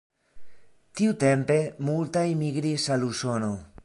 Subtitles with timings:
[1.01, 1.57] Tiutempe
[1.89, 3.53] multaj migris al Usono.